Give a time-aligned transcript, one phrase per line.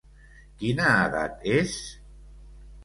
[0.61, 1.79] Quina edat és?